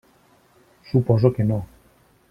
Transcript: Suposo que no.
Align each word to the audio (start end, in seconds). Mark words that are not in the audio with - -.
Suposo 0.91 1.31
que 1.37 1.43
no. 1.51 1.63